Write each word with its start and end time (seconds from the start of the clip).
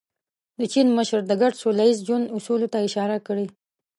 د 0.59 0.61
چین 0.73 0.87
مشر 0.97 1.19
د 1.25 1.31
ګډ 1.41 1.53
سوله 1.61 1.83
ییز 1.87 1.99
ژوند 2.07 2.33
اصولو 2.37 2.67
ته 2.73 2.77
اشاره 2.87 3.17
کړې. 3.27 3.47